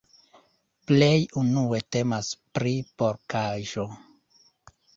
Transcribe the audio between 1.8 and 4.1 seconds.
temas pri porkaĵo.